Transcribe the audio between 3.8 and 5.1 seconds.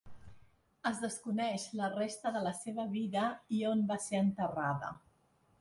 va ser enterrada.